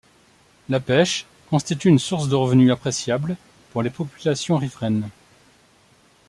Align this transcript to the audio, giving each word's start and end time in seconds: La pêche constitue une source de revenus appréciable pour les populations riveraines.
La 0.67 0.79
pêche 0.79 1.27
constitue 1.51 1.87
une 1.89 1.99
source 1.99 2.27
de 2.27 2.33
revenus 2.33 2.71
appréciable 2.71 3.37
pour 3.71 3.83
les 3.83 3.91
populations 3.91 4.57
riveraines. 4.57 5.07